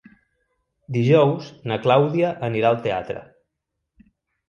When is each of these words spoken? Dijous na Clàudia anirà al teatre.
Dijous 0.95 1.53
na 1.73 1.79
Clàudia 1.85 2.35
anirà 2.51 2.73
al 2.75 2.83
teatre. 2.89 3.25